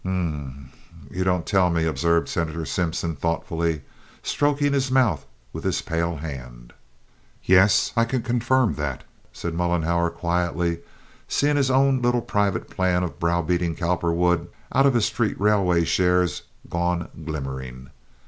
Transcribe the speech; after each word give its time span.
"Um 0.03 0.71
m, 1.13 1.13
you 1.15 1.23
don't 1.23 1.45
tell 1.45 1.69
me," 1.69 1.85
observed 1.85 2.27
Senator 2.27 2.65
Simpson, 2.65 3.15
thoughtfully, 3.15 3.83
stroking 4.23 4.73
his 4.73 4.89
mouth 4.89 5.27
with 5.53 5.63
his 5.63 5.83
pale 5.83 6.15
hand. 6.15 6.73
"Yes, 7.43 7.93
I 7.95 8.05
can 8.05 8.23
confirm 8.23 8.73
that," 8.77 9.03
said 9.31 9.53
Mollenhauer, 9.53 10.09
quietly, 10.09 10.79
seeing 11.27 11.55
his 11.55 11.69
own 11.69 12.01
little 12.01 12.23
private 12.23 12.67
plan 12.67 13.03
of 13.03 13.19
browbeating 13.19 13.75
Cowperwood 13.75 14.47
out 14.73 14.87
of 14.87 14.95
his 14.95 15.05
street 15.05 15.39
railway 15.39 15.83
shares 15.83 16.41
going 16.67 17.07
glimmering. 17.23 17.91